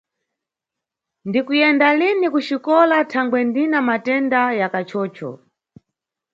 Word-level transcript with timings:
Ndikuyenda 1.27 1.87
lini 1.99 2.27
kuxikola 2.33 2.97
thangwe 3.11 3.39
ndina 3.47 3.79
matenda 3.89 4.41
ya 4.59 4.67
kachocho 4.73 5.29